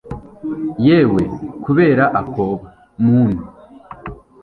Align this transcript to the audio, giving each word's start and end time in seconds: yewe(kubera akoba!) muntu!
yewe(kubera 0.85 2.05
akoba!) 2.21 2.67
muntu! 3.05 3.43